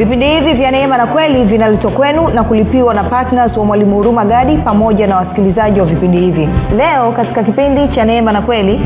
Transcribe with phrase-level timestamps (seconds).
[0.00, 4.24] vipindi hivi vya neema na kweli vinaletwa kwenu na kulipiwa na ptns wa mwalimu huruma
[4.24, 6.48] gadi pamoja na wasikilizaji wa vipindi hivi.
[6.76, 8.80] Leo katika kipindi cha neema na kweli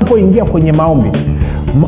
[0.00, 1.10] unapoingia kwenye maombi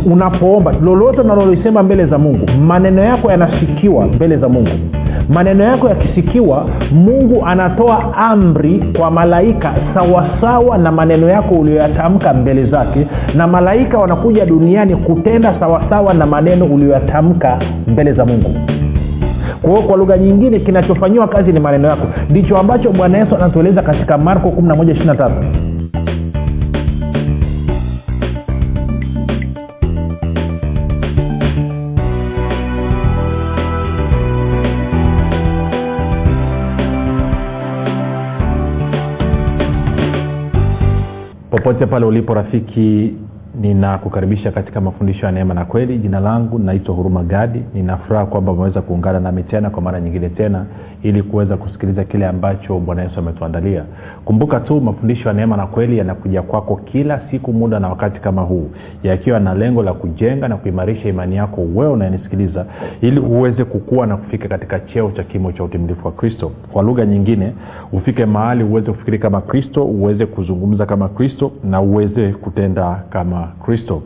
[0.06, 4.70] unapoomba lolote unalolisema mbele za mungu maneno yako yanasikiwa mbele za mungu
[5.28, 13.06] maneno yako yakisikiwa mungu anatoa amri kwa malaika sawasawa na maneno yako uliyoyatamka mbele zake
[13.34, 18.50] na malaika wanakuja duniani kutenda sawasawa na maneno uliyoyatamka mbele za mungu.
[19.62, 22.06] Kwa hiyo kwa lugha nyingine kinachofanyiwa kazi ni maneno yako.
[22.30, 25.30] Ndicho ambacho bwana yesu anatueleza katika marko 1123
[41.66, 43.14] popote pale ulipo rafiki
[43.60, 45.98] ninakukaribisha katika mafundisho ya neema na kweli.
[45.98, 47.62] Jina langu naitwa huruma gadi.
[47.74, 50.66] Ninafuraha kwamba umeweza kuungana nami tena kwa mara nyingine tena
[51.02, 53.84] ili kuweza kusikiliza kile ambacho bwana yesu ametuandalia.
[54.24, 58.42] Kumbuka tu mafundisho ya neema na kweli yanakuja kwako kila siku muda na wakati kama
[58.42, 58.70] huu
[59.02, 62.66] yakiwa na lengo la kujenga na kuimarisha imani yako wewe unayenisikiliza
[63.00, 66.52] ili uweze kukua na kufika katika cheo cha kimo cha utimilifu wa kristo.
[66.72, 67.52] Kwa lugha nyingine
[67.92, 74.02] ufike mahali uweze kufikiri kama kristo uweze kuzungumza kama kristo na uweze kutenda kama kristo.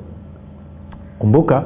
[1.18, 1.62] Kumbuka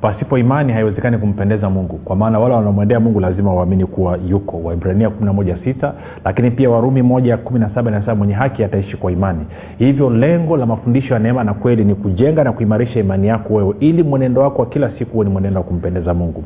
[0.00, 1.96] pasipo imani haiwezekani kumpendeza mungu.
[2.04, 4.60] Kwa maana wale wanaomwendea mungu lazima waamini kuwa yuko.
[4.64, 5.92] Waibrania 116
[6.24, 9.46] lakini pia warumi 117 nasema mwenye haki ataishi kwa imani.
[9.78, 13.74] Hivyo lengo la mafundisho ya neema na kweli ni kujenga na kuimarisha imani yako wewe
[13.80, 16.44] ili mwenendo wako wa kila siku huwe ni mwenendo wa kumpendeza mungu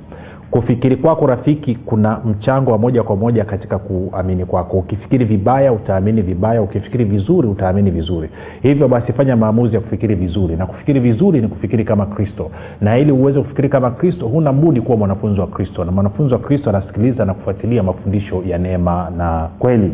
[0.53, 4.77] kufikiri kwako rafiki kuna mchango wa moja kwa moja katika kuamini kwako.
[4.79, 6.63] Ukifikiri vibaya utaamini vibaya.
[6.63, 8.29] Ukifikiri vizuri utaamini vizuri.
[8.63, 10.57] Hivyo basi fanya maamuzi ya kufikiri vizuri.
[10.57, 12.51] Na kufikiri vizuri ni kufikiri kama kristo.
[12.81, 15.85] Na ili uweze kufikiri kama kristo huna budi kuwa mwanafunzi wa kristo.
[15.85, 19.93] Na mwanafunzi wa kristo anasikiliza na kufuatilia mafundisho ya neema na kweli.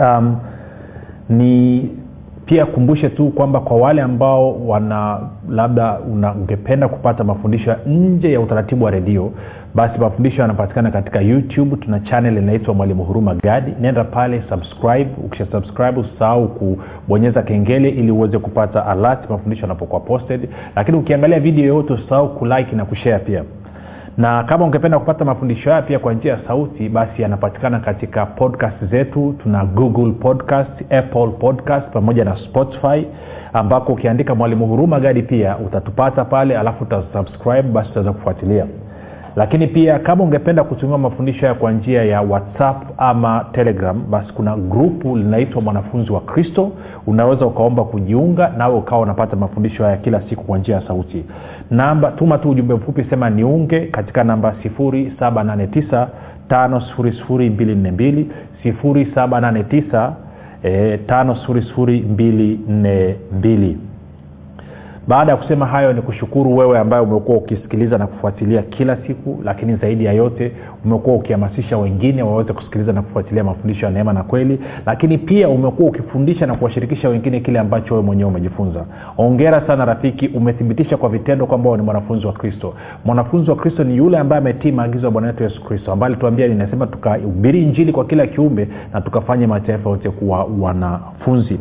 [0.00, 0.36] Um,
[1.28, 1.88] ni
[2.46, 5.98] pia kumbushe tu kwamba kwa wale ambao wana labda
[6.36, 9.32] ungependa kupata mafundisho nje ya utaratibu wa redio
[9.74, 11.76] basi mafundisho yanapatikana katika youtube.
[11.76, 13.74] Tuna chanel inaitwa mwalimu huruma gadi.
[13.80, 15.10] Nenda pale subscribe.
[15.24, 20.48] Ukisha subscribe usahau kubonyeza kengele ili uweze kupata alert mafundisho yanapokuwa posted.
[20.76, 23.44] Lakini ukiangalia video yoyote usahau kulike na kushare pia.
[24.16, 28.84] Na kama ungependa kupata mafundisho haya pia kwa njia ya sauti basi yanapatikana katika podcast
[28.90, 29.34] zetu.
[29.42, 33.06] Tuna google podcast apple podcast pamoja na spotify
[33.52, 38.66] ambako ukiandika mwalimu huruma gadi pia utatupata pale alafu utasubscribe basi utaweza kufuatilia
[39.38, 44.56] lakini pia kama ungependa kutumia mafundisho haya kwa njia ya whatsapp ama telegram basi kuna
[44.56, 46.72] grupu linaitwa mwanafunzi wa kristo.
[47.06, 51.24] Unaweza ukaomba kujiunga nawe ukawa unapata mafundisho haya kila siku kwa njia ya sauti.
[51.70, 56.06] Namba tuma tu ujumbe mfupi sema niunge katika namba 789
[56.48, 58.24] 5242
[58.64, 60.12] 789
[60.62, 63.74] e, 5242
[65.08, 69.76] baada ya kusema hayo ni kushukuru wewe ambaye umekuwa ukisikiliza na kufuatilia kila siku lakini
[69.76, 70.52] zaidi ya yote
[70.84, 75.88] umekuwa ukihamasisha wengine waweze kusikiliza na kufuatilia mafundisho ya neema na kweli lakini pia umekuwa
[75.88, 78.84] ukifundisha na kuwashirikisha wengine kile ambacho wewe mwenyewe umejifunza.
[79.18, 82.74] Ongera sana rafiki umethibitisha kwa vitendo kwamba ni mwanafunzi wa kristo.
[83.04, 86.46] Mwanafunzi wa kristo ni yule ambaye ametii maagizo ya bwana wetu yesu kristo ambaye alituambia
[86.46, 91.58] linasema tukahubiri injili kwa kila kiumbe na tukafanya mataifa yote kuwa wanafunzi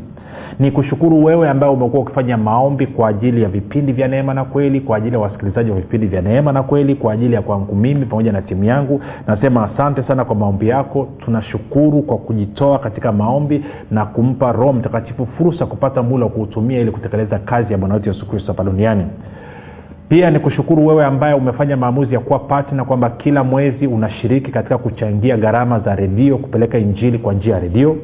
[0.60, 4.82] ni kushukuru wewe ambaye umekuwa ukifanya maombi kwa ajili ya vipindi vya neema na kweli
[4.82, 8.06] kwa ajili ya wasikilizaji wa vipindi vya neema na kweli kwa ajili ya kwangu mimi
[8.06, 9.02] pamoja na timu yangu.
[9.28, 11.08] Nasema asante sana kwa maombi yako.
[11.26, 16.92] Tunashukuru kwa kujitoa katika maombi na kumpa roho mtakatifu fursa kupata mula wa kuutumia ili
[16.92, 19.04] kutekeleza kazi ya bwana yesu kristo hapa duniani.
[20.10, 24.78] Pia ni kushukuru wewe ambaye umefanya maamuzi ya kuwa patna kwamba kila mwezi unashiriki katika
[24.78, 27.96] kuchangia gharama za redio kupeleka injili kwa njia ya redio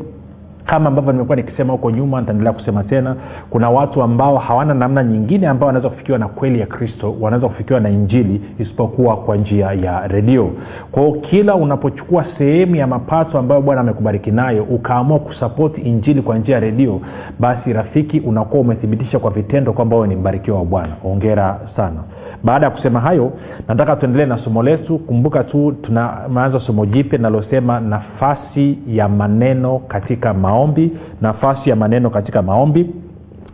[0.65, 3.15] kama ambavyo nimekuwa nikisema huko nyuma nitaendelea kusema tena
[3.49, 7.79] kuna watu ambao hawana namna nyingine ambao wanaweza kufikiwa na kweli ya kristo wanaweza kufikiwa
[7.79, 10.51] na injili isipokuwa kwa njia ya redio.
[10.91, 16.55] Kwao kila unapochukua sehemu ya mapato ambayo bwana amekubariki nayo ukaamua kusapoti injili kwa njia
[16.55, 17.01] ya redio
[17.39, 20.93] basi rafiki unakuwa umethibitisha kwa vitendo kwamba wewe ni mbarikiwa wa bwana.
[21.03, 21.99] Ongera sana
[22.43, 23.31] baada ya kusema hayo
[23.67, 24.97] nataka tuendelee na somo letu.
[24.99, 30.91] Kumbuka tu tunaanza somo jipya linalosema nafasi ya maneno katika maombi
[31.21, 32.89] nafasi ya maneno katika maombi.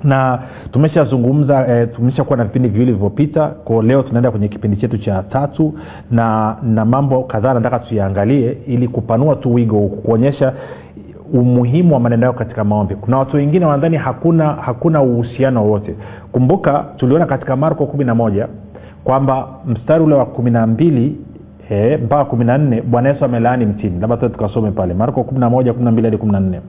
[0.03, 0.39] Na
[0.71, 3.47] tumeshazungumza e, tumeshakuwa na vipindi viwili vilivyopita.
[3.47, 5.74] Ko leo tunaenda kwenye kipindi chetu cha tatu
[6.12, 10.53] na na mambo kadhaa nataka tuyaangalie ili kupanua tu wigo kuonyesha
[11.33, 12.95] umuhimu wa maneno yao katika maombi.
[12.95, 15.95] Kuna watu wengine wanadhani hakuna hakuna uhusiano wowote.
[16.31, 18.47] Kumbuka tuliona katika marko kumi na moja
[19.04, 21.18] kwamba mstari ule wa kumi na mbili
[21.69, 24.00] e, mpaka kumi na nne bwana yesu amelaani mtini.
[24.00, 24.94] Labda tu tukasome pale.
[24.94, 26.62] Marko kumi na moja kumi na mbili hadi kumi na nne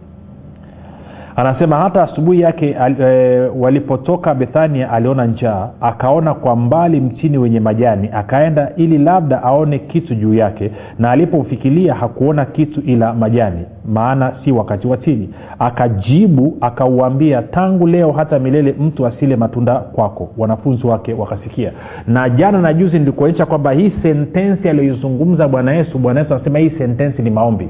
[1.40, 7.60] anasema hata asubuhi yake al, e, walipotoka bethania aliona njaa akaona kwa mbali mtini wenye
[7.60, 14.32] majani akaenda ili labda aone kitu juu yake na alipofikilia hakuona kitu ila majani maana
[14.44, 15.30] si wakati wa tini.
[15.58, 20.28] Akajibu akauambia tangu leo hata milele mtu asile matunda kwako.
[20.38, 21.72] Wanafunzi wake wakasikia.
[22.06, 26.70] Na jana na juzi nilikuonyesha kwamba hii sentensi aliyoizungumza bwana yesu bwana yesu anasema hii
[26.78, 27.68] sentensi ni maombi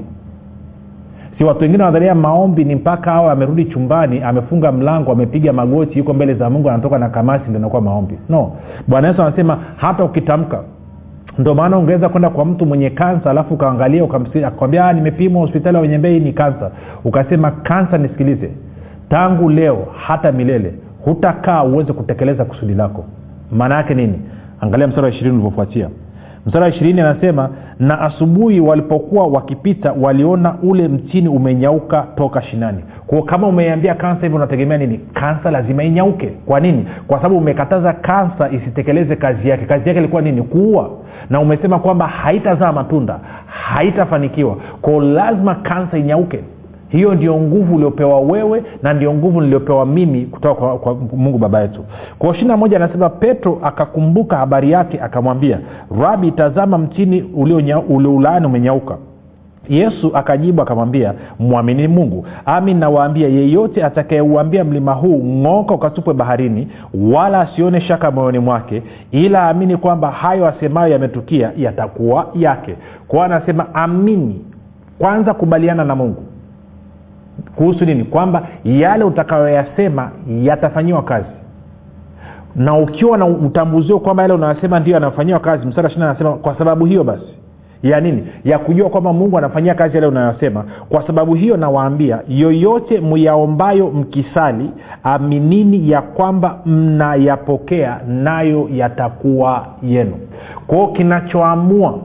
[1.37, 6.13] si watu wengine wanadhania maombi ni mpaka awe amerudi chumbani amefunga mlango amepiga magoti yuko
[6.13, 8.19] mbele za mungu anatoka na kamasi ndo inakuwa maombi.
[8.29, 8.51] No.
[8.87, 10.63] Bwana yesu anasema hata ukitamka.
[11.37, 14.03] Ndo maana ungeweza kwenda kwa mtu mwenye kansa alafu ukaangalia
[14.47, 16.71] akakwambia nimepimwa hospitali ya wenyembei ni kansa.
[17.05, 18.51] Ukasema kansa nisikilize.
[19.09, 20.73] Tangu leo hata milele
[21.05, 23.05] hutakaa uweze kutekeleza kusudi lako.
[23.51, 24.19] Maana yake nini?
[24.61, 25.89] Angalia mstari wa ishirini ulivyofuatia
[26.45, 27.49] mstari wa ishirini anasema
[27.79, 32.83] na asubuhi walipokuwa wakipita waliona ule mtini umenyauka toka shinani.
[33.07, 34.99] Kwao kama umeambia kansa hivyo unategemea nini?
[35.13, 36.27] Kansa lazima inyauke.
[36.45, 36.85] Kwa nini?
[37.07, 39.65] Kwa sababu umekataza kansa isitekeleze kazi yake.
[39.65, 40.41] Kazi yake ilikuwa nini?
[40.41, 40.89] Kuua.
[41.29, 44.57] Na umesema kwamba haitazaa matunda haitafanikiwa.
[44.81, 46.39] Kwao lazima kansa inyauke
[46.91, 51.61] hiyo ndio nguvu uliopewa wewe na ndio nguvu niliopewa mimi kutoka kwa, kwa mungu baba
[51.61, 51.85] yetu.
[52.19, 55.59] Kwa ishiri moja anasema petro akakumbuka habari yake akamwambia
[56.01, 57.21] rabi tazama mtini
[57.89, 58.97] ulioulaani umenyauka.
[59.69, 62.25] Yesu akajibu akamwambia mwamini mungu.
[62.45, 66.67] Ami nawaambia yeyote atakayeuambia mlima huu ng'oka ukatupwe baharini
[67.13, 72.75] wala asione shaka moyoni mwake ila aamini kwamba hayo asemayo yametukia yatakuwa yake.
[73.07, 74.41] Kwao anasema amini.
[74.99, 76.23] Kwanza kubaliana na mungu
[77.55, 78.03] kuhusu nini?
[78.03, 80.11] Kwamba yale utakayoyasema
[80.41, 81.27] yatafanyiwa kazi.
[82.55, 86.85] Na ukiwa na utambuzio kwamba yale unayosema ndio yanafanyiwa kazi mstari wa anasema kwa sababu
[86.85, 87.37] hiyo basi
[87.83, 88.27] ya nini?
[88.43, 90.63] Ya kujua kwamba mungu anafanyia kazi yale unayosema.
[90.89, 94.69] Kwa sababu hiyo nawaambia yoyote myaombayo mkisali
[95.03, 100.13] aminini ya kwamba mnayapokea nayo yatakuwa yenu.
[100.67, 101.99] Kwao kinachoamua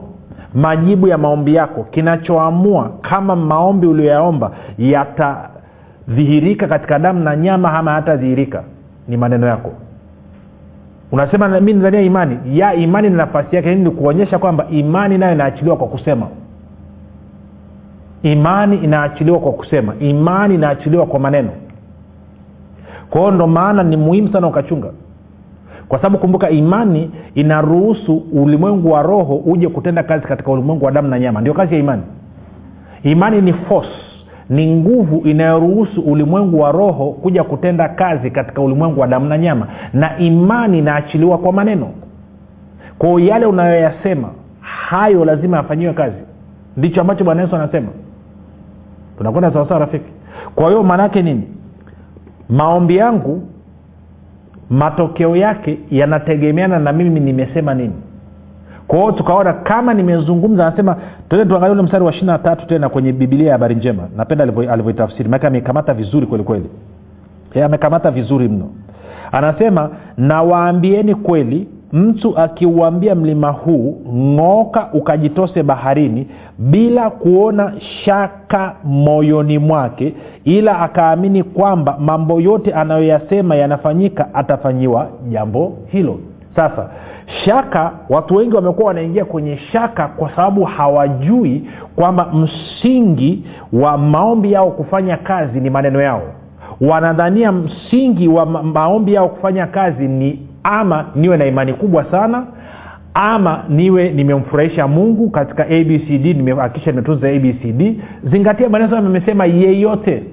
[0.57, 8.63] majibu ya maombi yako kinachoamua kama maombi ulioyaomba yatadhihirika katika damu na nyama ama hatadhihirika
[9.07, 9.71] ni maneno yako.
[11.11, 12.37] Unasema mi nizania imani.
[12.59, 13.75] Ya imani ni nafasi yake.
[13.75, 16.27] Ni kuonyesha kwamba imani nayo inaachiliwa kwa kusema.
[18.23, 19.93] Imani inaachiliwa kwa kusema.
[19.99, 21.49] Imani inaachiliwa kwa maneno.
[23.09, 24.87] Kwa hiyo ndo maana ni muhimu sana ukachunga
[25.89, 31.07] kwa sababu kumbuka imani inaruhusu ulimwengu wa roho uje kutenda kazi katika ulimwengu wa damu
[31.07, 31.41] na nyama.
[31.41, 32.01] Ndio kazi ya imani.
[33.03, 33.89] Imani ni force.
[34.49, 39.67] Ni nguvu inayoruhusu ulimwengu wa roho kuja kutenda kazi katika ulimwengu wa damu na nyama.
[39.93, 41.89] Na imani inaachiliwa kwa maneno.
[42.97, 44.29] Kwao yale unayoyasema
[44.61, 46.17] hayo lazima yafanyiwe kazi.
[46.77, 47.87] Ndicho ambacho bwana yesu anasema.
[49.17, 50.11] Tunakwenda sawasawa rafiki?
[50.55, 51.43] Kwa hiyo maanaake nini?
[52.49, 53.41] Maombi yangu
[54.69, 57.93] matokeo yake yanategemeana na mimi nimesema nini.
[58.87, 60.95] Kwa hiyo tukaona kama nimezungumza anasema
[61.29, 64.03] tuende tuangalia ule mstari wa ishiri na tatu tena kwenye bibilia ya habari njema.
[64.17, 66.69] Napenda alivyoitafsiri maake amekamata vizuri kweli kweli.
[67.65, 68.69] Amekamata vizuri mno.
[69.31, 76.27] Anasema nawaambieni kweli mtu akiuambia mlima huu ng'oka ukajitose baharini
[76.57, 77.73] bila kuona
[78.05, 80.13] shaka moyoni mwake
[80.43, 86.19] ila akaamini kwamba mambo yote anayoyasema yanafanyika atafanyiwa jambo hilo.
[86.55, 86.89] Sasa
[87.45, 91.63] shaka watu wengi wamekuwa wanaingia kwenye shaka kwa sababu hawajui
[91.95, 96.21] kwamba msingi wa maombi yao kufanya kazi ni maneno yao.
[96.81, 102.45] Wanadhania msingi wa maombi yao kufanya kazi ni ama niwe na imani kubwa sana
[103.13, 107.95] ama niwe nimemfurahisha mungu katika abcd nimehakikisha nimetunza abcd
[108.31, 110.23] zingatia maneno amesema yeyote.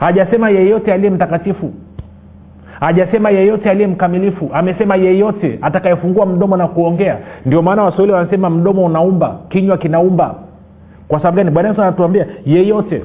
[0.00, 1.72] Hajasema yeyote aliye mtakatifu.
[2.80, 4.50] Hajasema yeyote aliye mkamilifu.
[4.52, 7.18] Amesema yeyote atakayefungua mdomo na kuongea.
[7.46, 10.34] Ndio maana waswahili wanasema mdomo unaumba kinywa kinaumba.
[11.08, 11.50] Kwa sababu gani?
[11.50, 13.02] Bwana yesu anatuambia yeyote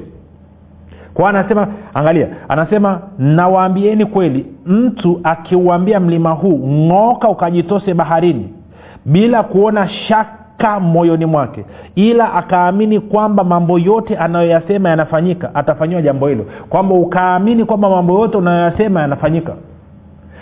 [1.14, 8.48] kwa anasema angalia anasema nawaambieni kweli mtu akiuambia mlima huu ng'oka ukajitose baharini
[9.04, 11.64] bila kuona shaka moyoni mwake
[11.94, 18.36] ila akaamini kwamba mambo yote anayoyasema yanafanyika atafanyiwa jambo hilo kwamba ukaamini kwamba mambo yote
[18.36, 19.54] unayoyasema yanafanyika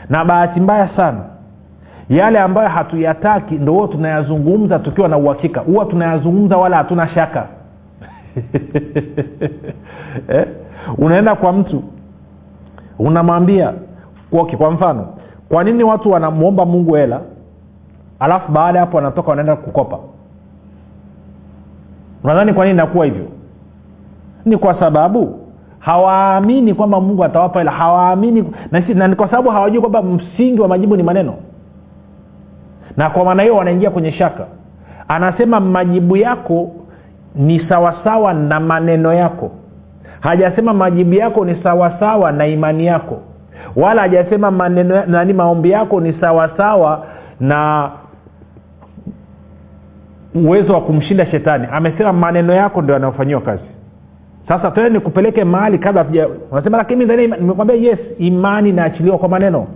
[0.09, 1.21] na bahati mbaya sana
[2.09, 7.47] yale ambayo hatuyataki ndo huo tunayazungumza tukiwa na uhakika huwa tunayazungumza wala hatuna shaka
[10.29, 10.47] eh?
[10.99, 11.83] Unaenda kwa mtu
[12.99, 13.73] unamwambia
[14.33, 15.07] okay, kwa mfano
[15.49, 17.21] kwa nini watu wanamwomba mungu hela
[18.21, 19.99] alafu baada ya hapo wanatoka wanaenda kukopa?
[22.25, 23.27] Unadhani kwa nini inakuwa hivyo?
[24.45, 25.39] Ni kwa sababu
[25.79, 30.97] hawaamini kwamba mungu atawapa hela hawaamini na, na kwa sababu hawajui kwamba msingi wa majibu
[30.97, 31.35] ni maneno.
[32.97, 34.47] Na kwa maana hiyo wanaingia kwenye shaka.
[35.09, 36.71] Anasema majibu yako
[37.35, 39.51] ni sawasawa na maneno yako
[40.21, 43.21] hajasema majibu yako ni sawasawa na imani yako.
[43.77, 47.07] Wala hajasema maneno nani maombi yako ni sawasawa
[47.41, 47.91] na
[50.35, 51.67] uwezo wa kumshinda shetani.
[51.73, 53.63] Amesema maneno yako ndio yanayofanyiwa kazi.
[54.49, 56.07] Sasa tena nikupeleke mahali kabla
[56.51, 59.67] unasema lakini nimekwambia yes imani inaachiliwa kwa maneno.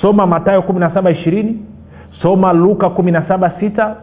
[0.00, 1.64] Soma matayo kumi na saba ishirini
[2.22, 3.96] soma luka kumi na saba sita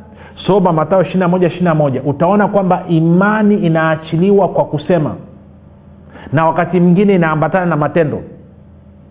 [0.47, 2.01] soma matayo ishiri na moja ishiri na moja.
[2.03, 5.15] Utaona kwamba imani inaachiliwa kwa kusema
[6.33, 8.21] na wakati mwingine inaambatana na matendo.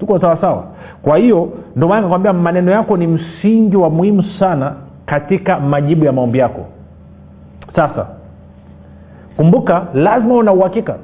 [0.00, 0.64] Tuko sawasawa
[1.02, 4.72] kwa hiyo ndio maana nakwambia maneno yako ni msingi wa muhimu sana
[5.06, 6.66] katika majibu ya maombi yako.
[7.76, 8.06] Sasa
[9.36, 10.96] kumbuka lazima una uhakika.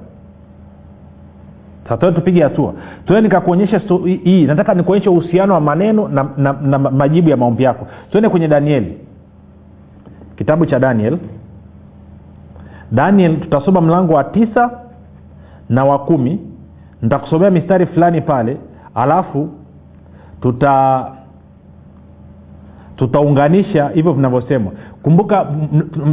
[1.89, 2.73] Sasa tupige hatua.
[3.07, 3.81] Tue nikakuonyesha
[4.25, 7.87] hii- nataka nikuonyeshe uhusiano wa maneno na, na, na majibu ya maombi yako.
[8.11, 8.99] Tuende kwenye danieli.
[10.37, 11.19] Kitabu cha daniel.
[12.93, 14.71] Daniel tutasoma mlango wa tisa
[15.69, 16.41] na wa kumi.
[17.03, 18.57] Nitakusomea mistari fulani pale
[18.95, 19.49] alafu
[20.41, 21.07] tuta
[22.97, 25.47] tutaunganisha hivyo vinavyosemwa kumbuka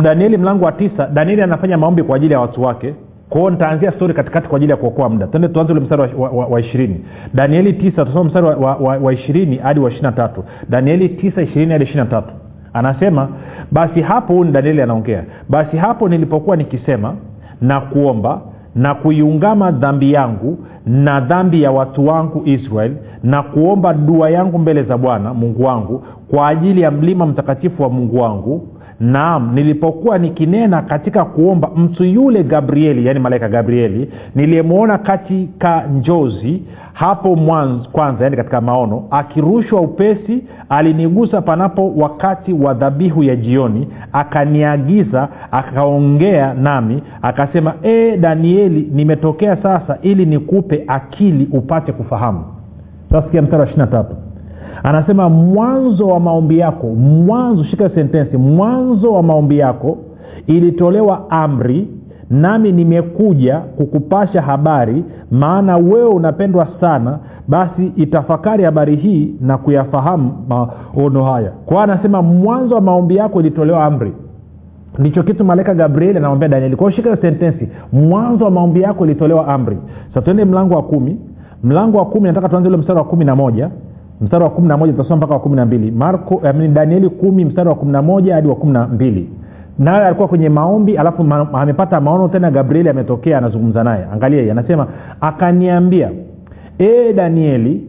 [0.03, 2.96] danieli mlango wa tisa danieli anafanya maombi kwa ajili ya watu wake.
[3.29, 5.27] Kwao nitaanzia stori katikati kwa ajili ya kuokoa muda.
[5.27, 6.15] Tende tuanze ule mstari
[6.50, 7.05] wa, ishirini.
[7.34, 10.43] Danieli tisa tusoma mstari wa, ishirini hadi wa ishiri tatu.
[10.70, 12.34] Danieli tisa ishirini hadi ishiri tatu.
[12.74, 13.29] Anasema
[13.72, 17.15] basi hapo huu ni danieli anaongea basi hapo nilipokuwa nikisema
[17.62, 18.41] na kuomba
[18.75, 22.91] na kuiungama dhambi yangu na dhambi ya watu wangu israel
[23.23, 27.89] na kuomba dua yangu mbele za bwana mungu wangu kwa ajili ya mlima mtakatifu wa
[27.89, 28.67] mungu wangu.
[28.99, 36.63] Naam nilipokuwa nikinena katika kuomba mtu yule gabrieli yaani malaika gabrieli niliyemwona katika njozi
[36.93, 43.88] hapo mwanzo kwanza yani katika maono akirushwa upesi alinigusa panapo wakati wa dhabihu ya jioni
[44.13, 52.43] akaniagiza akaongea nami akasema e danieli nimetokea sasa ili nikupe akili upate kufahamu.
[53.10, 54.15] Sasa sikia mstari wa ishiri tatu.
[54.83, 59.98] Anasema mwanzo wa maombi yako mwanzo shika sentensi mwanzo wa maombi yako
[60.48, 61.88] ilitolewa amri
[62.31, 71.23] nami nimekuja kukupasha habari maana wewe unapendwa sana basi itafakari habari hii na kuyafahamu maono
[71.23, 71.51] haya.
[71.65, 74.13] Kwa anasema mwanzo wa maombi yako ilitolewa amri.
[75.00, 76.75] Ndicho kitu malaika gabrieli anamwambia danieli.
[76.75, 77.69] Kwao shika sentensi.
[77.93, 79.77] Mwanzo wa maombi yako ilitolewa amri.
[80.13, 81.19] Sa tuende mlango wa kumi.
[81.63, 83.69] Mlango wa kumi nataka tuanze ule mstari wa kumi na moja.
[84.21, 85.93] Mstari wa kumi na moja tutasoma mpaka wa kumi na mbili.
[86.73, 89.29] Danieli kumi mstari wa kumi na moja hadi wa kumi na mbili
[89.81, 94.05] naye alikuwa kwenye maombi alafu ma, amepata maono tena gabrieli ametokea anazungumza naye.
[94.13, 94.88] Angalia anasema
[95.21, 96.09] akaniambia
[96.79, 97.88] e danieli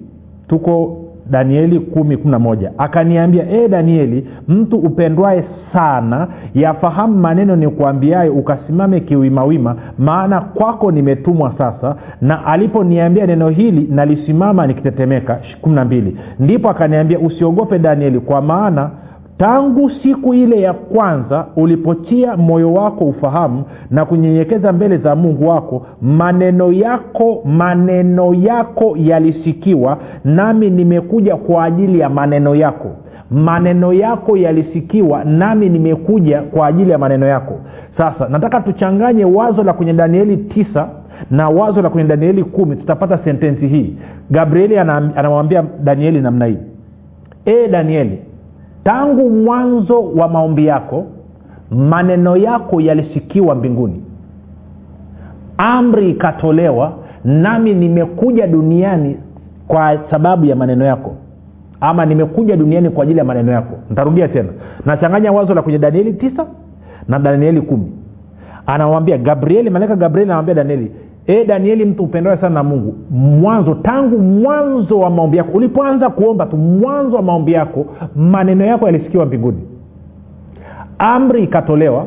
[0.49, 0.99] tuko
[1.31, 2.73] danieli kumi kumi na moja.
[2.79, 11.53] Akaniambia e danieli mtu upendwae sana yafahamu maneno ni kuambiayo ukasimame kiwimawima maana kwako nimetumwa
[11.59, 15.39] sasa na aliponiambia neno hili nalisimama nikitetemeka.
[15.61, 16.17] Kumi na mbili.
[16.39, 18.91] Ndipo akaniambia usiogope danieli kwa maana
[19.43, 25.87] tangu siku ile ya kwanza ulipotia moyo wako ufahamu na kunyenyekeza mbele za mungu wako
[26.03, 32.89] maneno yako maneno yako yalisikiwa nami nimekuja kwa ajili ya maneno yako.
[33.31, 37.61] Maneno yako yalisikiwa nami nimekuja kwa ajili ya maneno yako.
[37.97, 40.89] Sasa nataka tuchanganye wazo la kwenye danieli tisa
[41.31, 42.77] na wazo la kwenye danieli kumi.
[42.77, 43.97] Tutapata sentensi hii.
[44.31, 46.59] Gabrieli anamwambia danieli namna hii.
[47.45, 48.19] E danieli
[48.85, 51.07] tangu mwanzo wa maombi yako
[51.71, 54.03] maneno yako yalisikiwa mbinguni.
[55.59, 56.93] Amri ikatolewa
[57.25, 59.17] nami nimekuja duniani
[59.69, 61.15] kwa sababu ya maneno yako.
[61.81, 63.75] Ama nimekuja duniani kwa ajili ya maneno yako.
[63.91, 64.49] Ntarudia tena.
[64.87, 66.47] Nachanganya wazo la kwenye danieli tisa
[67.09, 67.93] na danieli kumi.
[68.67, 70.93] Anamwambia gabrieli malaika gabrieli anamwambia danieli
[71.27, 76.47] e danieli mtu upendawe sana na mungu mwanzo tangu mwanzo wa maombi yako ulipoanza kuomba
[76.47, 77.87] tu mwanzo wa maombi yako
[78.17, 79.59] maneno yako yalisikiwa mbinguni.
[80.99, 82.07] Amri ikatolewa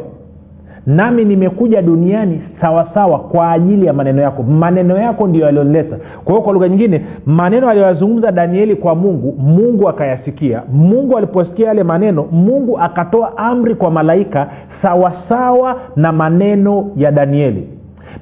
[0.85, 4.43] nami nimekuja duniani sawasawa kwa ajili ya maneno yako.
[4.43, 5.97] Maneno yako ndio yaliyonileta.
[6.23, 10.63] Kwa hiyo kwa lugha nyingine maneno aliyoyazungumza danieli kwa mungu mungu akayasikia.
[10.73, 14.47] Mungu aliposikia yale maneno mungu akatoa amri kwa malaika
[14.81, 17.67] sawasawa na maneno ya danieli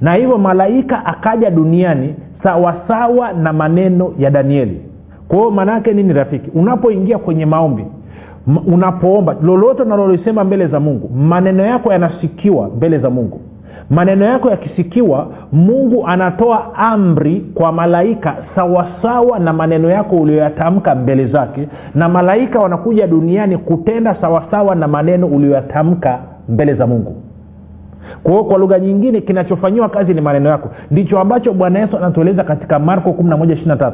[0.00, 4.80] na hivyo malaika akaja duniani sawasawa na maneno ya danieli.
[5.28, 6.50] Kwa hiyo maanaake nini rafiki?
[6.54, 7.84] Unapoingia kwenye maombi
[8.66, 13.40] unapoomba lolote unalolisema mbele za mungu maneno yako yanasikiwa mbele za mungu.
[13.90, 21.68] Maneno yako yakisikiwa mungu anatoa amri kwa malaika sawasawa na maneno yako ulioyatamka mbele zake
[21.94, 27.16] na malaika wanakuja duniani kutenda sawasawa na maneno ulioyatamka mbele za mungu
[28.24, 30.70] kwa hiyo kwa lugha nyingine kinachofanyiwa kazi ni maneno yako.
[30.90, 33.92] Ndicho ambacho bwana yesu anatueleza katika marko 11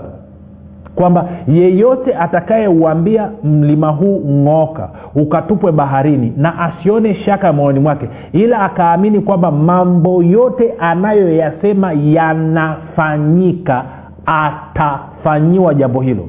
[0.95, 9.21] kwamba yeyote atakayeuambia mlima huu ng'oka ukatupwe baharini na asione shaka moyoni mwake ila akaamini
[9.21, 13.85] kwamba mambo yote anayoyasema yanafanyika
[14.27, 16.29] atafanyiwa jambo hilo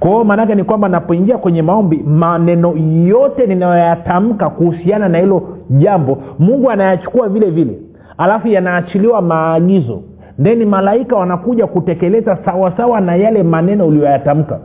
[0.00, 2.74] kwa hiyo maanake ni kwamba napoingia kwenye maombi maneno
[3.06, 7.78] yote ninayoyatamka kuhusiana na hilo jambo mungu anayachukua vile vile.
[8.18, 10.02] Alafu yanaachiliwa maagizo.
[10.42, 14.58] Theni malaika wanakuja kutekeleza sawasawa na yale maneno uliyoyatamka.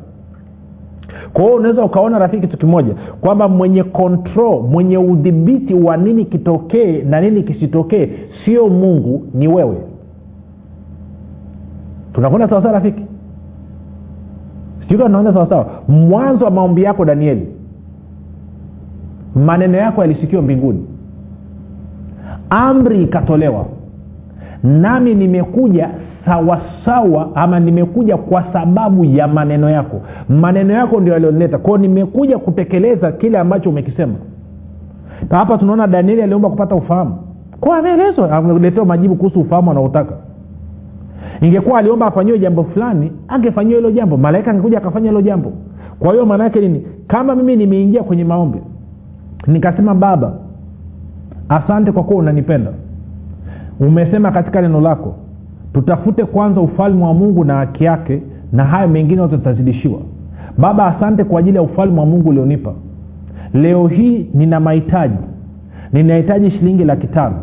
[1.33, 7.01] Kwa hiyo unaweza ukaona rafiki kitu kimoja kwamba mwenye control mwenye udhibiti wa nini kitokee
[7.01, 8.09] na nini kisitokee
[8.45, 9.77] sio mungu ni wewe.
[12.13, 13.05] Tunakwenda sawasawa rafiki
[14.89, 17.47] sijui tunaenda sawasawa mwanzo wa maombi yako danieli.
[19.35, 20.85] Maneno yako yalisikiwa mbinguni.
[22.49, 23.65] Amri ikatolewa.
[24.63, 25.89] Nami nimekuja
[26.25, 30.01] sawasawa ama nimekuja kwa sababu ya maneno yako.
[30.29, 34.13] Maneno yako ndio yalionleta kwao nimekuja kutekeleza kile ambacho umekisema.
[35.29, 37.15] Hapa tunaona danieli aliomba kupata ufahamu.
[37.59, 40.13] Kwa ameelezwa ameletewa majibu kuhusu ufahamu anaotaka
[41.41, 44.17] ingekuwa aliomba afanyiwe jambo fulani angefanyiwa hilo jambo.
[44.17, 45.53] Malaika angekuja akafanya hilo jambo.
[45.99, 46.85] Kwa hiyo maana yake nini?
[47.07, 48.59] Kama mimi nimeingia kwenye maombi
[49.47, 50.33] nikasema baba
[51.49, 52.71] asante kwa kuwa unanipenda.
[53.79, 55.15] Umesema katika neno lako
[55.73, 59.99] tutafute kwanza ufalme wa mungu na haki yake na haya mengine yote tutazidishiwa.
[60.57, 62.73] Baba asante kwa ajili ya ufalme wa mungu ulionipa.
[63.53, 65.17] Leo hii nina mahitaji.
[65.93, 67.35] Ninahitaji shilingi laki tano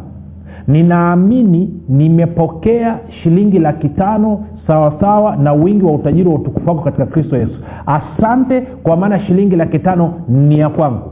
[0.68, 7.36] ninaamini nimepokea shilingi laki tano sawasawa na wingi wa utajiri wa utukufu wako katika kristo
[7.36, 7.54] yesu.
[7.86, 11.10] Asante kwa maana shilingi laki tano ni ya kwangu.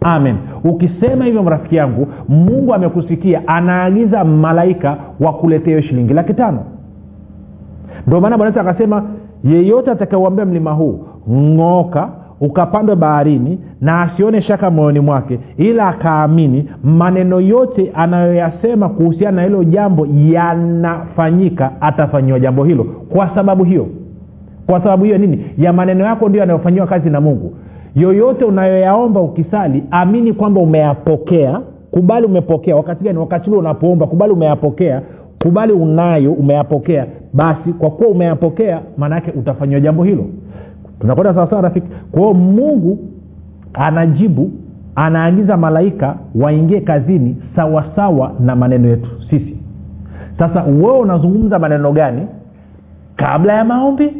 [0.00, 0.36] Amen.
[0.64, 6.58] Ukisema hivyo rafiki yangu mungu amekusikia anaagiza malaika wakuletea hiyo shilingi laki tano.
[8.06, 9.04] Ndio maana bwana akasema
[9.44, 12.08] yeyote atakauambia mlima huu ng'oka
[12.44, 19.64] ukapandwe baharini na asione shaka moyoni mwake ila akaamini maneno yote anayoyasema kuhusiana na hilo
[19.64, 22.84] jambo yanafanyika atafanyiwa jambo hilo.
[22.84, 23.86] Kwa sababu hiyo
[24.66, 25.44] kwa sababu hiyo nini?
[25.58, 27.52] Ya maneno yako ndio yanayofanyiwa kazi na mungu.
[27.94, 32.76] Yoyote unayoyaomba ukisali amini kwamba umeyapokea kubali umepokea.
[32.76, 33.18] Wakati gani?
[33.18, 35.02] Wakati ule unapoomba kubali umeyapokea.
[35.42, 37.06] Kubali unayo umeyapokea.
[37.32, 40.24] Basi kwa kuwa umeyapokea maanaake utafanyiwa jambo hilo
[41.00, 41.86] tunakwenda sawasawa rafiki?
[42.12, 42.98] Kwa hiyo mungu
[43.74, 44.50] anajibu
[44.94, 49.56] anaagiza malaika waingie kazini sawasawa na maneno yetu sisi.
[50.38, 52.26] Sasa wewe unazungumza maneno gani?
[53.16, 54.12] Kabla ya maombi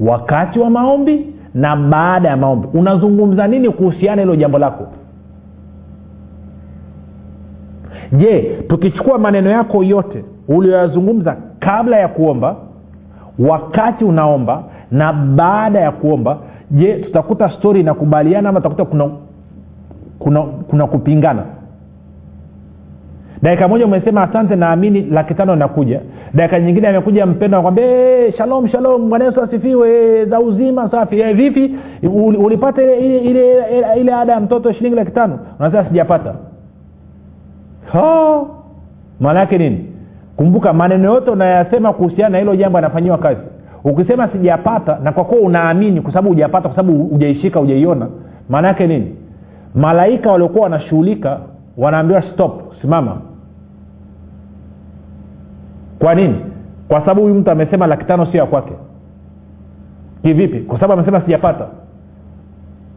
[0.00, 2.68] wakati wa maombi na baada ya maombi.
[2.74, 4.86] Unazungumza nini kuhusiana hilo jambo lako?
[8.12, 12.56] Je tukichukua maneno yako yote ulioyazungumza kabla ya kuomba
[13.38, 16.38] wakati unaomba na baada ya kuomba
[16.70, 19.10] je tutakuta stori inakubaliana ama tutakuta kuna
[20.18, 21.42] kuna kuna kupingana?
[23.42, 26.00] Dakika moja umesema asante naamini laki tano inakuja.
[26.34, 27.86] Dakika nyingine amekuja mpendo akwambia
[28.38, 31.20] shalom shalom bwana asifiwe za uzima safi.
[31.20, 31.74] E, vipi?
[32.38, 35.38] Ulipata ile, ile, ile, ile ada ya mtoto shilingi laki tano?
[35.60, 36.34] Unasema sijapata.
[39.20, 39.86] Maana yake nini?
[40.36, 43.40] Kumbuka maneno yote unayasema kuhusiana na hilo jambo anafanyiwa kazi
[43.84, 48.08] ukisema sijapata na kwa kuwa unaamini kwa sababu hujapata kwa sababu hujaishika hujaiona
[48.48, 49.16] maana yake nini?
[49.74, 51.40] Malaika waliokuwa wanashughulika
[51.76, 53.20] wanaambiwa stop simama.
[55.98, 56.36] Kwa nini?
[56.88, 58.72] Kwa sababu huyu mtu amesema laki tano sio ya kwake.
[60.22, 60.60] Kivipi?
[60.60, 61.66] Kwa sababu amesema sijapata.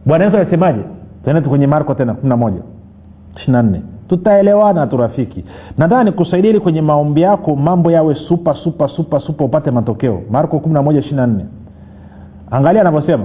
[0.06, 0.80] Bwana yesu alisemaje?
[1.24, 2.60] Tuende kwenye marko tena kumi na moja
[3.36, 5.44] ishiri na nne tutaelewana tu rafiki.
[5.78, 10.22] Nataka nikusaidia ili kwenye maombi yako mambo yawe supa supa supa supa upate matokeo.
[10.30, 11.28] Marko 11
[12.50, 13.24] angalia anavyosema.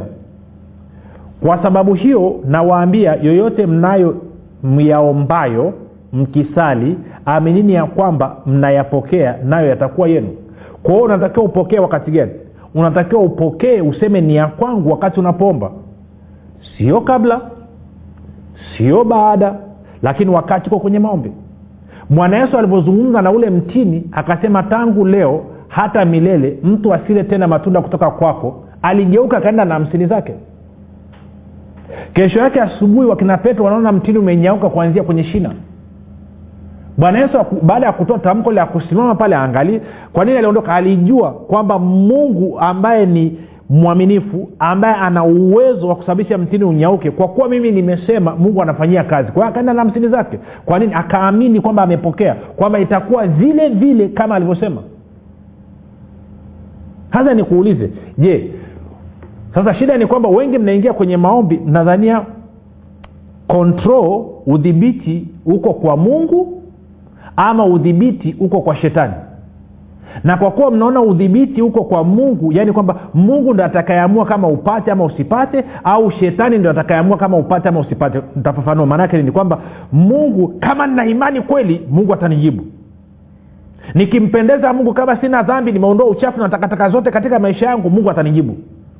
[1.42, 4.16] Kwa sababu hiyo nawaambia yoyote mnayo
[4.64, 5.74] myaombayo
[6.14, 10.30] mkisali aminini ya kwamba mnayapokea nayo yatakuwa yenu.
[10.84, 12.32] Kwa hiyo unatakiwa upokee wakati gani?
[12.76, 15.72] Unatakiwa upokee useme ni ya kwangu wakati unapoomba.
[16.78, 17.42] Sio kabla
[18.78, 19.56] sio baada
[20.04, 21.32] lakini wakati uko kwenye maombi.
[22.10, 27.82] Bwana yesu alivyozungumza na ule mtini akasema tangu leo hata milele mtu asile tena matunda
[27.82, 28.64] kutoka kwako.
[28.82, 30.34] Aligeuka akaenda na hamsini zake.
[32.14, 35.52] Kesho yake asubuhi wakina petro wanaona mtini umenyauka kuanzia kwenye shina.
[36.98, 39.82] Bwana yesu baada ya kutoa tamko la kusimama pale aangalii
[40.14, 40.74] kwa nini aliondoka?
[40.76, 43.38] Alijua kwamba mungu ambaye ni
[43.70, 49.32] mwaminifu ambaye ana uwezo wa kusababisha mtini unyauke kwa kuwa mimi nimesema mungu anafanyia kazi.
[49.32, 50.40] Kwa hiyo akaenda na hamsini zake.
[50.66, 50.94] Kwa nini?
[50.94, 54.82] Akaamini kwamba amepokea kwamba itakuwa vile vile kama alivyosema.
[57.14, 58.52] Sasa nikuulize je
[59.54, 62.22] sasa shida ni kwamba wengi mnaingia kwenye maombi mnadhania
[63.48, 66.64] kontrol udhibiti uko kwa mungu
[67.36, 69.14] ama udhibiti uko kwa shetani
[70.24, 74.92] na kwa kuwa mnaona udhibiti huko kwa mungu yaani kwamba mungu ndo atakayeamua kama upate
[74.92, 79.60] ama usipate au shetani ndo atakayeamua kama upate ama usipate ntafafanua maanaake ni kwamba
[79.92, 82.64] mungu kama nina imani kweli mungu atanijibu.
[83.94, 88.58] Nikimpendeza mungu kama sina dhambi nimeondoa uchafu na takataka zote katika maisha yangu mungu atanijibu.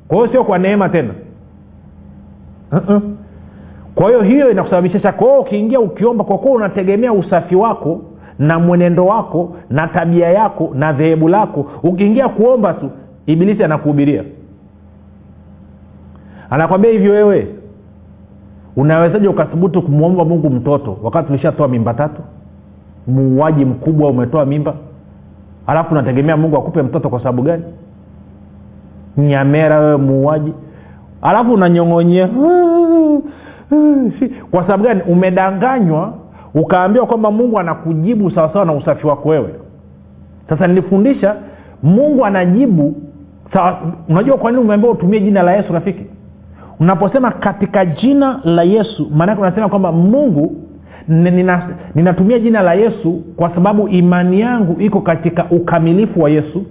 [0.08, 1.10] Kwa hiyo sio kwa neema tena.
[2.72, 3.00] Uh-uh.
[3.94, 8.02] kwa hiyo hiyo inakusababisha kwa hiyo ukiingia ukiomba kwa kuwa unategemea usafi wako
[8.38, 11.66] na mwenendo wako na tabia yako na dhehebu lako.
[11.82, 12.90] Ukiingia kuomba tu
[13.26, 14.24] ibilisi anakuhubiria.
[16.50, 17.48] Anakwambia hivyo wewe.
[18.76, 22.22] Unawezaji ukathubutu kumwomba mungu mtoto wakati ulishatoa mimba tatu?
[23.06, 24.74] Muuaji mkubwa umetoa mimba.
[25.66, 27.64] Alafu unategemea mungu akupe mtoto kwa sababu gani?
[29.16, 30.52] Nyamera wewe muuaji.
[31.22, 32.28] Alafu unanyong'onyea
[34.50, 35.02] kwa sababu gani?
[35.02, 36.14] Umedanganywa
[36.54, 39.54] ukaambiwa kwamba mungu anakujibu sawasawa na usafi wako wewe.
[40.48, 41.36] Sasa nilifundisha
[41.82, 42.94] mungu anajibu
[43.52, 46.06] sawa unajua kwa nini umeambiwa utumie jina la yesu rafiki?
[46.80, 50.56] Unaposema katika jina la yesu maanake unasema kwamba mungu
[51.08, 56.66] nina, ninatumia jina la yesu kwa sababu imani yangu iko katika ukamilifu wa yesu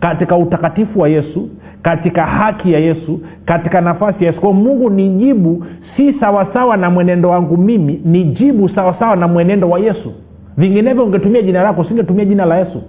[0.00, 1.48] katika utakatifu wa yesu
[1.82, 4.40] katika haki ya yesu katika nafasi ya yesu.
[4.40, 5.64] Kwao mungu ni jibu
[5.96, 10.12] si sawasawa na mwenendo wangu mimi ni jibu sawasawa na mwenendo wa yesu.
[10.56, 12.82] Vinginevyo ungetumia jina lako usingetumia jina la yesu.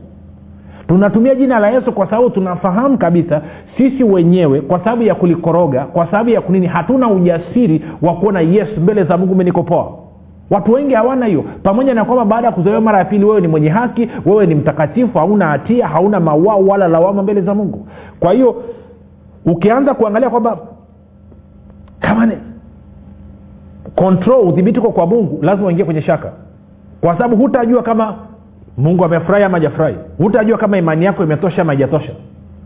[0.87, 3.41] Tunatumia jina la yesu kwa sababu tunafahamu kabisa
[3.77, 8.81] sisi wenyewe kwa sababu ya kulikoroga kwa sababu ya kunini hatuna ujasiri wa kuona yesu
[8.81, 9.91] mbele za mungu menikopoa
[10.49, 11.43] watu wengi hawana hiyo.
[11.63, 14.55] Pamoja na kwamba baada ya kuzaliwa mara ya pili wewe ni mwenye haki wewe ni
[14.55, 17.87] mtakatifu hauna hatia hauna mauao wala lawama mbele za mungu.
[18.19, 18.63] Kwa hiyo
[19.45, 20.57] ukianza kuangalia kwamba
[21.99, 22.33] kama ni
[23.95, 26.31] control udhibiti uko kwa mungu lazima uingie kwenye shaka.
[27.01, 28.15] Kwa sababu hutajua kama
[28.77, 29.95] mungu amefurahi ama hajafurahi.
[30.17, 32.11] Hutajua kama imani yako imetosha ama haijatosha.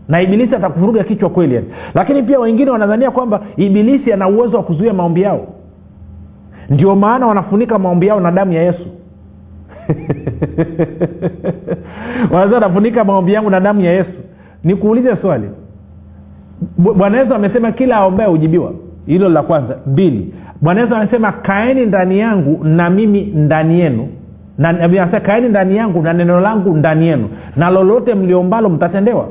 [0.08, 1.66] Na ibilisi atakuvuruga kichwa kweli yani.
[1.94, 5.46] Lakini pia wengine wanadhania kwamba ibilisi ana uwezo wa kuzuia maombi yao.
[6.70, 8.86] Ndio maana wanafunika maombi yao na damu ya yesu.
[12.30, 14.10] Wanaweza wanafunika maombi yangu na damu ya yesu.
[14.64, 15.50] Nikuulize swali
[16.78, 18.72] bwana yesu amesema kila aombae hujibiwa.
[19.06, 19.76] Hilo la kwanza.
[19.86, 24.08] Mbili bwana yesu amesema kaeni ndani yangu na mimi ndani yenu.
[24.58, 29.28] Na kaeni ndani yangu na neno langu ndani yenu na lolote mliombalo mtatendewa.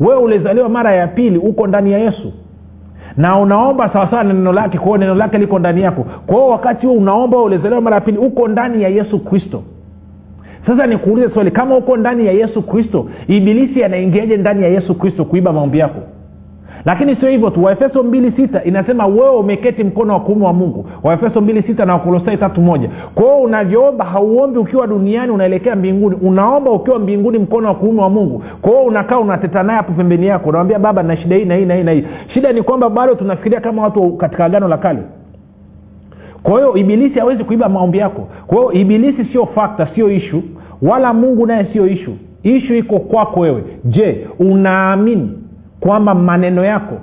[0.00, 2.32] Wewe ulizaliwa mara ya pili uko ndani ya yesu.
[3.16, 6.06] Na unaomba sawasawa na neno lake kwao neno lake liko ndani yako.
[6.26, 9.62] Kwao wakati huo unaomba ulizaliwa mara ya pili uko ndani ya yesu kristo.
[10.66, 15.24] Sasa nikuulize swali kama uko ndani ya yesu kristo ibilisi anaingiaje ndani ya yesu kristo
[15.24, 16.00] kuiba maombi yako
[16.84, 20.86] lakini sio hivyo tu waefeso mbili sita inasema wewe umeketi mkono wa kuume wa mungu.
[21.02, 22.90] Waefeso mbili sita na wakolosai tatu moja.
[23.14, 26.16] Kwahio unavyoomba hauombi ukiwa duniani unaelekea mbinguni.
[26.22, 28.42] Unaomba ukiwa mbinguni mkono wa kuume wa mungu.
[28.62, 30.48] Kwahio unakaa unateta naye hapo pembeni yako.
[30.48, 32.04] Unamwambia baba na shida hii na hii na hii na hii.
[32.34, 35.00] Shida ni kwamba bado tunafikiria kama watu katika agano la kale.
[36.42, 38.28] Kwa hiyo ibilisi hawezi kuiba maombi yako.
[38.46, 40.42] Kwa hiyo ibilisi sio fakta sio ishu
[40.82, 42.12] wala mungu naye sio ishu
[42.42, 43.62] ishu iko kwako wewe.
[43.84, 45.32] Je unaamini
[45.80, 46.94] kwamba maneno yako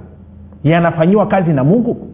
[0.64, 2.08] yanafanyiwa kazi na mungu?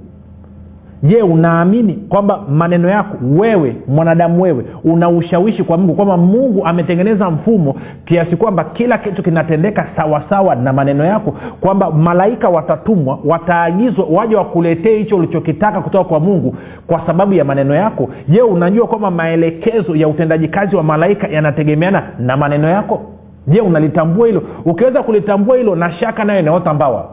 [1.04, 7.30] Je unaamini kwamba maneno yako wewe mwanadamu wewe una ushawishi kwa mungu kwamba mungu ametengeneza
[7.32, 14.36] mfumo kiasi kwamba kila kitu kinatendeka sawasawa na maneno yako kwamba malaika watatumwa wataagizwa waje
[14.36, 16.56] wakuletee hicho ulichokitaka kutoka kwa mungu
[16.88, 18.10] kwa sababu ya maneno yako?
[18.28, 23.02] Je unajua kwamba maelekezo ya utendaji kazi wa malaika yanategemeana na maneno yako
[23.48, 24.44] je unalitambua hilo?
[24.66, 27.10] Ukiweza kulitambua hilo na shaka nayo inaota mbawa.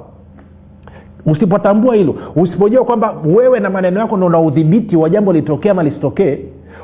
[1.26, 5.82] Usipotambua hilo usipojua kwamba wewe na maneno yako ndo una udhibiti wa jambo litokee ama
[5.82, 6.38] lisitokee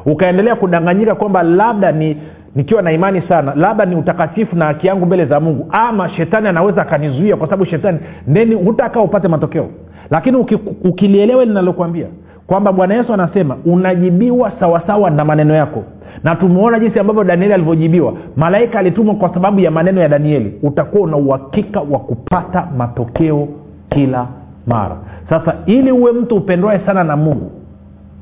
[0.06, 2.16] ukaendelea kudanganyika kwamba labda ni
[2.54, 6.48] nikiwa na imani sana labda ni utakatifu na haki yangu mbele za mungu ama shetani
[6.48, 9.68] anaweza akanizuia kwa sababu shetani neni hutakaa upate matokeo.
[10.10, 10.54] Lakini uki,
[10.84, 12.06] ukilielewa linalokwambia
[12.46, 15.84] kwamba bwana yesu anasema unajibiwa sawasawa na maneno yako
[16.24, 18.12] na tumeona jinsi ambavyo danieli alivyojibiwa.
[18.36, 20.54] Malaika alitumwa kwa sababu ya maneno ya danieli.
[20.62, 23.48] Utakuwa una uhakika wa kupata matokeo
[23.90, 24.26] kila
[24.66, 24.96] mara.
[25.28, 27.50] Sasa ili uwe mtu upendwae sana na mungu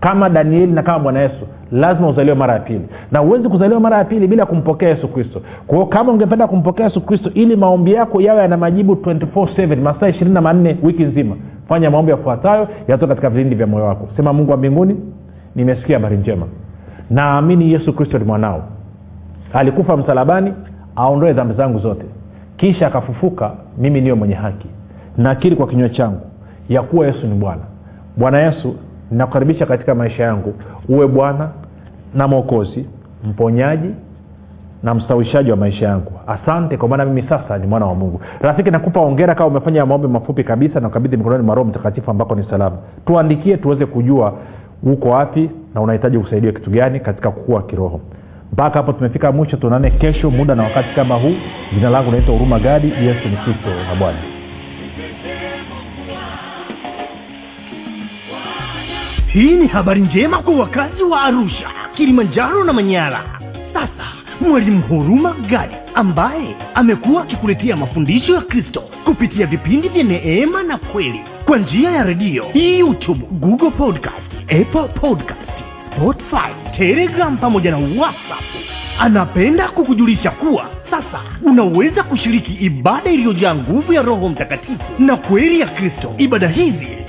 [0.01, 2.87] kama danieli na kama bwana yesu lazima uzaliwe mara ya pili.
[3.13, 5.41] Na huwezi kuzaliwa mara ya pili bila kumpokea yesu kristo.
[5.67, 10.09] Kwa hiyo kama ungependa kumpokea yesu kristo ili maombi yako yawe yana majibu 24 masaa
[10.09, 11.37] ishirini na manne wiki nzima
[11.69, 14.09] fanya maombi yafuatayo yatoka katika vilindi vya moyo wako.
[14.17, 14.97] Sema mungu wa mbinguni
[15.57, 16.47] nimesikia habari njema
[17.11, 18.63] naamini yesu kristo ni mwanao.
[19.53, 20.55] Alikufa msalabani
[20.97, 22.05] aondoe dhambi zangu zote.
[22.57, 24.69] Kisha akafufuka mimi niyo mwenye haki.
[25.17, 26.21] Nakiri kwa kinywa changu
[26.69, 27.63] ya kuwa yesu ni bwana.
[28.17, 28.77] Bwana yesu
[29.11, 30.55] nakukaribisha katika maisha yangu.
[30.89, 31.49] Uwe bwana
[32.15, 32.87] na mwokozi
[33.25, 33.91] mponyaji
[34.83, 36.13] na mstawishaji wa maisha yangu.
[36.27, 38.21] Asante kwa maana mimi sasa ni mwana wa mungu.
[38.41, 42.35] Rafiki nakupa ongera kama umefanya maombi mafupi kabisa na ukabidhi mikononi mwa roho mtakatifu ambako
[42.35, 42.77] ni salama.
[43.07, 44.33] Tuandikie tuweze kujua
[44.83, 48.01] uko wapi na unahitaji kusaidiwa kitu gani katika kukua kiroho.
[48.53, 51.35] Mpaka hapo tumefika mwisho tuonane kesho muda na wakati kama huu.
[51.75, 54.19] Jina langu naitwa huruma gadi yesu ni kristo na bwana.
[59.27, 63.21] Hii ni habari njema kwa wakazi wa arusha kilimanjaro na manyara.
[63.73, 64.05] Sasa
[64.41, 71.21] mwalimu huruma gadi ambaye amekuwa akikuletea mafundisho ya kristo kupitia vipindi vya neema na kweli
[71.47, 75.55] kwa njia ya redio youtube google podcast apple podcast
[75.97, 78.43] spotify telegram pamoja na whatsapp.
[78.99, 85.67] Anapenda kukujulisha kuwa sasa unaweza kushiriki ibada iliyojaa nguvu ya roho mtakatifu na kweli ya
[85.67, 86.15] kristo.
[86.19, 86.89] Ibada hizi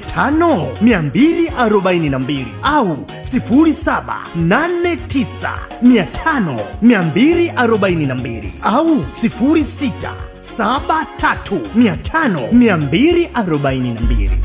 [0.00, 2.96] tano mia mbili arobaini na mbili au
[3.30, 10.12] sifuri saba nane tisa mia tano mia mbili arobaini na mbili au sifuri sita
[10.56, 14.40] saba tatu mia tano mia mbili arobaini na mbili.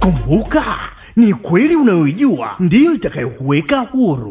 [0.00, 0.64] Kumbuka
[1.16, 4.30] ni kweli unayoijua ndiyo itakayokuweka huru,